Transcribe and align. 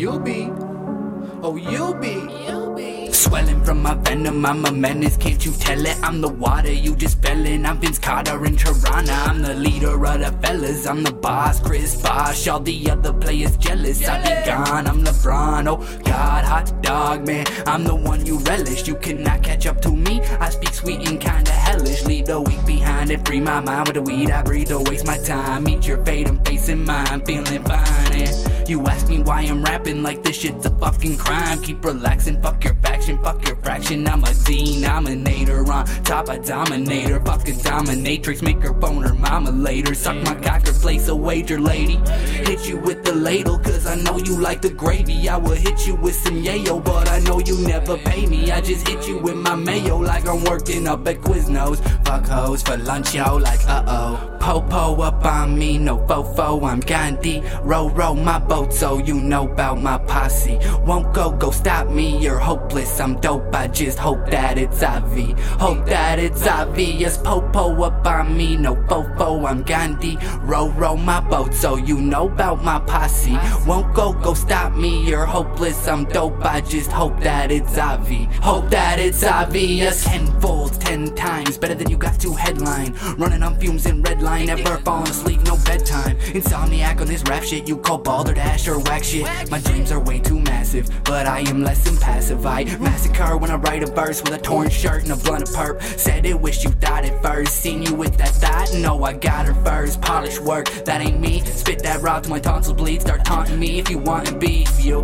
Oh, 0.00 1.56
you'll 1.56 1.94
be. 1.94 2.14
You'll 2.46 2.72
be 2.74 3.12
swelling 3.12 3.64
from 3.64 3.82
my 3.82 3.94
venom, 3.94 4.46
I'm 4.46 4.64
a 4.64 4.70
menace, 4.70 5.16
can't 5.16 5.44
you 5.44 5.50
tell 5.52 5.84
it? 5.84 5.96
I'm 6.04 6.20
the 6.20 6.28
water, 6.28 6.72
you 6.72 6.94
just 6.94 7.20
fell 7.20 7.44
in. 7.44 7.66
I'm 7.66 7.80
Vince 7.80 7.98
Carter 7.98 8.44
in 8.46 8.56
Toronto. 8.56 9.12
I'm 9.12 9.42
the 9.42 9.54
leader 9.54 9.92
of 9.92 10.20
the 10.20 10.32
fellas, 10.40 10.86
I'm 10.86 11.02
the 11.02 11.12
boss, 11.12 11.60
Chris 11.60 12.00
Bosh. 12.00 12.46
All 12.46 12.60
the 12.60 12.90
other 12.90 13.12
players 13.12 13.56
jealous, 13.56 14.06
I 14.06 14.22
be 14.22 14.46
gone. 14.46 14.86
I'm 14.86 15.02
LeBron, 15.04 15.66
oh 15.66 15.78
God, 16.04 16.44
hot 16.44 16.82
dog, 16.82 17.26
man. 17.26 17.46
I'm 17.66 17.82
the 17.82 17.94
one 17.94 18.24
you 18.24 18.38
relish, 18.38 18.86
you 18.86 18.94
cannot 18.94 19.42
catch 19.42 19.66
up 19.66 19.80
to 19.82 19.90
me. 19.90 20.20
I 20.38 20.50
speak 20.50 20.72
sweet 20.74 21.08
and 21.08 21.20
kinda 21.20 21.50
hellish, 21.50 22.04
leave 22.04 22.26
the 22.26 22.40
weak 22.40 22.64
behind 22.64 23.10
and 23.10 23.26
free 23.26 23.40
my 23.40 23.60
mind 23.60 23.88
with 23.88 23.94
the 23.94 24.02
weed 24.02 24.30
I 24.30 24.42
breathe. 24.42 24.68
Don't 24.68 24.88
waste 24.88 25.06
my 25.06 25.18
time, 25.18 25.64
meet 25.64 25.86
your 25.88 26.04
fate, 26.04 26.28
I'm 26.28 26.38
facing 26.44 26.84
mine, 26.84 27.20
feeling 27.24 27.64
fine. 27.64 28.12
And 28.12 28.57
you 28.68 28.86
ask 28.86 29.08
me 29.08 29.20
why 29.20 29.42
I'm 29.42 29.62
rapping 29.62 30.02
like 30.02 30.22
this 30.22 30.36
shit's 30.36 30.66
a 30.66 30.70
fucking 30.78 31.16
crime. 31.16 31.62
Keep 31.62 31.84
relaxing, 31.84 32.40
fuck 32.42 32.62
your 32.64 32.74
faction, 33.08 33.24
fuck 33.24 33.46
your 33.46 33.56
fraction. 33.56 34.06
I'm 34.06 34.24
a 34.24 34.34
denominator 34.44 35.70
on 35.70 35.86
top 36.04 36.28
of 36.28 36.44
dominator. 36.44 37.20
Fuck 37.20 37.48
a 37.48 37.52
dominatrix, 37.52 38.42
make 38.42 38.62
her 38.62 38.72
bone 38.72 39.02
her 39.02 39.14
mama 39.14 39.50
later. 39.50 39.94
Suck 39.94 40.16
my 40.24 40.34
cock 40.34 40.68
or 40.68 40.72
place 40.72 41.08
a 41.08 41.16
wager, 41.16 41.60
lady. 41.60 41.96
Hit 42.44 42.68
you 42.68 42.78
with 42.78 43.04
the 43.04 43.14
ladle, 43.14 43.58
cause 43.58 43.86
I 43.86 43.96
know 43.96 44.18
you 44.18 44.36
like 44.36 44.60
the 44.62 44.70
gravy. 44.70 45.28
I 45.28 45.36
will 45.36 45.54
hit 45.54 45.86
you 45.86 45.94
with 45.96 46.14
some 46.14 46.42
yayo, 46.42 46.84
but 46.84 47.08
I 47.08 47.20
know 47.20 47.40
you 47.40 47.58
never 47.66 47.96
pay 47.98 48.26
me. 48.26 48.50
I 48.50 48.60
just 48.60 48.86
hit 48.86 49.06
you 49.08 49.18
with 49.18 49.36
my 49.36 49.54
mayo 49.54 49.98
like 49.98 50.26
I'm 50.28 50.44
working 50.44 50.86
up 50.86 51.06
at 51.06 51.20
Quiznos. 51.20 51.78
Fuck 52.04 52.26
hoes 52.26 52.62
for 52.62 52.76
lunch, 52.76 53.14
yo, 53.14 53.36
like 53.36 53.60
uh 53.66 53.84
oh. 53.86 54.34
Popo 54.40 55.02
up 55.02 55.24
on 55.26 55.58
me, 55.58 55.76
no 55.76 55.98
fofo, 56.06 56.66
I'm 56.66 56.80
Gandhi. 56.80 57.42
Row, 57.62 57.90
row 57.90 58.14
my 58.14 58.38
boat 58.38 58.72
so 58.72 58.98
you 58.98 59.20
know 59.20 59.46
about 59.46 59.82
my 59.82 59.98
posse. 59.98 60.58
Won't 60.86 61.12
go, 61.12 61.32
go 61.32 61.50
stop 61.50 61.90
me, 61.90 62.18
you're 62.18 62.38
hopeless, 62.38 62.97
I'm 63.00 63.20
dope, 63.20 63.54
I 63.54 63.68
just 63.68 63.98
hope 63.98 64.28
that 64.30 64.58
it's 64.58 64.82
obvi. 64.82 65.38
Hope 65.60 65.86
that 65.86 66.18
it's 66.18 66.46
obvious. 66.46 67.16
Popo 67.18 67.82
up 67.82 68.06
on 68.06 68.36
me, 68.36 68.56
no 68.56 68.74
fofo, 68.74 69.48
I'm 69.48 69.62
Gandhi. 69.62 70.18
Row, 70.40 70.70
row 70.70 70.96
my 70.96 71.20
boat 71.20 71.54
so 71.54 71.76
you 71.76 72.00
know 72.00 72.28
about 72.28 72.64
my 72.64 72.80
posse. 72.80 73.38
Won't 73.66 73.94
go, 73.94 74.12
go 74.12 74.34
stop 74.34 74.74
me, 74.74 75.08
you're 75.08 75.26
hopeless, 75.26 75.86
I'm 75.86 76.04
dope, 76.06 76.44
I 76.44 76.60
just 76.60 76.90
hope 76.90 77.20
that 77.20 77.50
it's 77.50 77.76
obvi. 77.76 78.32
Hope 78.36 78.68
that 78.70 78.98
it's 78.98 79.22
obvious. 79.22 80.04
Tenfold, 80.04 80.80
ten 80.80 81.14
times, 81.14 81.58
better 81.58 81.74
than 81.74 81.90
you 81.90 81.96
got 81.96 82.18
to 82.20 82.32
headline. 82.32 82.96
Running 83.16 83.42
on 83.42 83.58
fumes 83.60 83.86
in 83.86 84.02
red 84.02 84.22
line, 84.22 84.46
never 84.46 84.78
falling 84.78 85.08
asleep, 85.08 85.40
no 85.42 85.56
bedtime. 85.64 86.16
Insomniac 86.32 87.00
on 87.00 87.06
this 87.06 87.22
rap 87.24 87.42
shit, 87.42 87.68
you 87.68 87.76
call 87.76 87.98
balderdash 87.98 88.66
or 88.68 88.78
whack 88.80 89.04
shit. 89.04 89.26
My 89.50 89.60
dreams 89.60 89.92
are 89.92 90.00
way 90.00 90.18
too 90.18 90.40
massive, 90.40 90.88
but 91.04 91.26
I 91.26 91.40
am 91.40 91.62
less 91.62 91.86
impassive. 91.88 92.44
I 92.46 92.62
massacre 92.88 93.36
when 93.36 93.50
I 93.50 93.56
write 93.56 93.82
a 93.82 93.86
verse 93.86 94.22
with 94.22 94.32
a 94.32 94.38
torn 94.38 94.70
shirt 94.70 95.02
and 95.02 95.12
a 95.12 95.16
blunt 95.16 95.42
of 95.42 95.48
perp. 95.50 95.82
Said 95.98 96.24
it, 96.24 96.40
wish 96.40 96.64
you 96.64 96.70
thought 96.70 97.04
it 97.04 97.20
first. 97.22 97.52
Seen 97.62 97.82
you 97.82 97.94
with 97.94 98.16
that 98.16 98.34
thought, 98.42 98.68
no, 98.74 99.04
I 99.04 99.12
got 99.12 99.46
her 99.46 99.54
first. 99.64 100.00
Polish 100.00 100.40
work, 100.40 100.66
that 100.86 101.00
ain't 101.00 101.20
me. 101.20 101.40
Spit 101.40 101.82
that 101.82 102.00
rod 102.00 102.24
till 102.24 102.30
my 102.30 102.40
tonsils 102.40 102.76
bleed. 102.76 103.02
Start 103.02 103.24
taunting 103.24 103.58
me 103.58 103.78
if 103.78 103.90
you 103.90 103.98
wanna 103.98 104.36
beef, 104.38 104.84
you. 104.84 105.00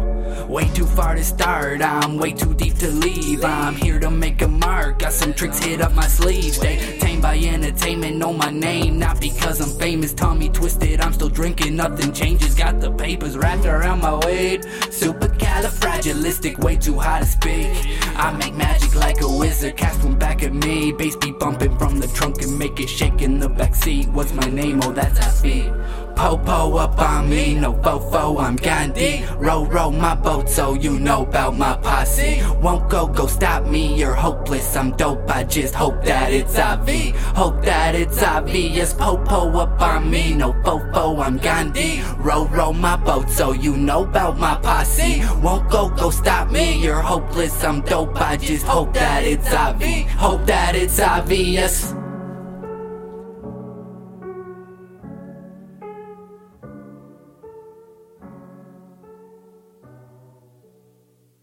Way 0.49 0.69
too 0.75 0.87
far 0.87 1.15
to 1.15 1.25
start, 1.25 1.83
I'm 1.83 2.17
way 2.17 2.33
too 2.33 2.55
deep 2.55 2.75
to 2.79 2.91
leave. 2.91 3.45
I'm 3.45 3.75
here 3.75 3.99
to 4.01 4.11
make 4.11 4.41
a 4.43 4.49
mark, 4.49 5.01
got 5.01 5.13
some 5.13 5.33
tricks 5.35 5.59
hid 5.59 5.81
up 5.81 5.93
my 5.93 6.07
sleeve. 6.07 6.59
They 6.61 6.99
tamed 6.99 7.23
by 7.23 7.37
entertainment, 7.39 8.17
know 8.17 8.33
my 8.33 8.51
name, 8.51 8.99
not 8.99 9.21
because 9.21 9.61
I'm 9.61 9.79
famous. 9.79 10.13
Tommy 10.15 10.49
twisted, 10.49 11.01
I'm 11.01 11.13
still 11.13 11.29
drinking, 11.29 11.77
nothing 11.77 12.13
changes. 12.13 12.55
Got 12.55 12.81
the 12.81 12.93
papers 12.93 13.37
wrapped 13.37 13.67
around 13.67 14.01
my 14.01 14.15
weight. 14.27 14.65
Super 14.91 15.29
califragilistic, 15.29 16.59
way 16.59 16.77
too 16.77 16.99
high 16.99 17.21
to 17.21 17.27
speak. 17.27 17.74
I 18.17 18.31
make 18.39 18.55
magic 18.55 18.84
like 19.15 19.25
a 19.25 19.39
wizard, 19.39 19.77
cast 19.77 20.03
one 20.05 20.19
back 20.19 20.43
at 20.43 20.53
me. 20.53 20.93
Bass 20.93 21.17
be 21.17 21.33
bumping 21.33 21.77
from 21.79 21.99
the 21.99 22.09
trunk 22.09 22.43
and 22.43 22.59
make 22.59 22.81
it 22.81 22.89
shake 22.89 23.23
in 23.23 23.39
the 23.39 23.49
backseat. 23.49 24.09
What's 24.13 24.33
my 24.33 24.49
name? 24.49 24.81
Oh, 24.83 24.93
that's 24.93 25.19
Affy. 25.21 25.71
Popo 26.17 26.77
up 26.77 26.97
on 27.01 27.29
me, 27.29 27.55
no 27.55 27.73
fofo, 27.75 28.41
I'm 28.41 28.55
Gandhi. 28.55 29.25
Row, 29.37 29.67
row 29.67 29.91
my 29.91 30.15
boat 30.15 30.49
so 30.49 30.75
you 30.75 31.01
know 31.01 31.23
about 31.23 31.57
my 31.57 31.77
posse. 31.79 32.41
Won't 32.63 32.89
go, 32.89 33.09
go 33.09 33.27
stop 33.27 33.67
me, 33.67 33.97
you're 33.97 34.15
hopeless, 34.15 34.77
I'm 34.77 34.93
dope, 34.93 35.29
I 35.29 35.43
just 35.43 35.75
hope 35.75 36.05
that 36.05 36.33
it's 36.33 36.57
obvi. 36.57 37.15
Hope 37.35 37.65
that 37.65 37.97
it's 37.97 38.23
obvious. 38.23 38.95
Popo 38.95 39.59
up 39.59 39.81
on 39.81 40.09
me, 40.09 40.35
no 40.35 40.53
fofo, 40.63 41.21
I'm 41.21 41.37
Gandhi. 41.37 42.03
Row, 42.19 42.47
row 42.47 42.73
my 42.73 42.97
boat 42.97 43.29
so 43.29 43.53
you 43.53 43.77
know 43.77 44.05
about 44.05 44.39
my 44.39 44.55
posse. 44.57 45.21
Won't 45.43 45.69
go, 45.69 45.89
go 45.89 46.11
stop 46.11 46.51
me, 46.51 46.81
you're 46.81 47.03
hopeless, 47.03 47.65
I'm 47.65 47.81
dope, 47.81 48.17
I 48.21 48.37
just 48.37 48.65
hope 48.65 48.95
that 48.95 49.04
it's 49.25 49.49
obvi. 49.49 50.07
Hope 50.11 50.47
that 50.47 50.75
it's 50.75 51.01
obvious. 51.01 51.95